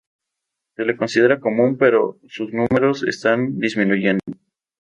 Se 0.75 0.83
le 0.83 0.97
considera 0.97 1.39
común, 1.39 1.77
pero 1.77 2.17
sus 2.27 2.51
números 2.51 3.03
están 3.07 3.59
disminuyendo. 3.59 4.23